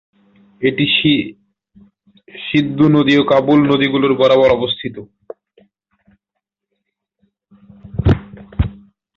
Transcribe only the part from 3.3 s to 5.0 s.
কাবুল নদীগুলির বরাবর অবস্থিত।